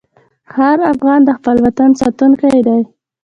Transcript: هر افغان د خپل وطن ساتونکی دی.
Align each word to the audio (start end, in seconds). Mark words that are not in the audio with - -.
هر 0.55 0.77
افغان 0.93 1.19
د 1.25 1.29
خپل 1.37 1.55
وطن 1.65 1.89
ساتونکی 2.01 2.57
دی. 2.67 2.81